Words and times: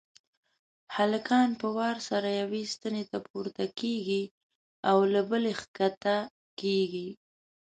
هلکان 0.95 1.49
په 1.61 1.67
وار 1.77 1.97
سره 2.09 2.29
یوې 2.41 2.63
ستنې 2.73 3.03
ته 3.11 3.17
پورته 3.27 3.63
کېږي 3.79 4.23
او 4.89 4.97
له 5.13 5.21
بلې 5.29 5.53
کښته 5.75 6.17
کېږي. 6.59 7.09